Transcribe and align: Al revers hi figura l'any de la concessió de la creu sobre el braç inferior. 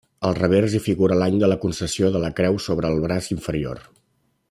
Al 0.27 0.31
revers 0.37 0.77
hi 0.77 0.79
figura 0.85 1.17
l'any 1.19 1.37
de 1.43 1.49
la 1.53 1.59
concessió 1.67 2.09
de 2.17 2.21
la 2.25 2.33
creu 2.41 2.57
sobre 2.69 2.93
el 2.93 3.05
braç 3.07 3.29
inferior. 3.39 3.87